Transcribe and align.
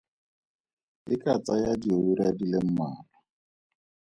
E 1.13 1.15
ka 1.23 1.33
tsaya 1.43 1.73
diura 1.81 2.27
di 2.37 2.45
le 2.51 2.59
mmalwa. 2.65 3.17